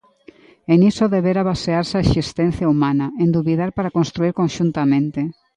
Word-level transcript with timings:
E 0.71 0.73
niso 0.81 1.05
debera 1.15 1.47
basearse 1.51 1.95
a 1.97 2.03
existencia 2.07 2.69
humana; 2.73 3.07
en 3.23 3.29
dubidar 3.35 3.69
para 3.77 3.93
construír 3.97 4.33
conxuntamente. 4.41 5.21